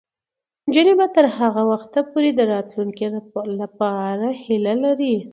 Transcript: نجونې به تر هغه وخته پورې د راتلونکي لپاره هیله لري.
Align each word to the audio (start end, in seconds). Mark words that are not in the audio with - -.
نجونې 0.67 0.93
به 0.99 1.05
تر 1.15 1.25
هغه 1.37 1.61
وخته 1.71 1.99
پورې 2.11 2.29
د 2.33 2.41
راتلونکي 2.53 3.05
لپاره 3.61 4.27
هیله 4.43 4.73
لري. 4.83 5.15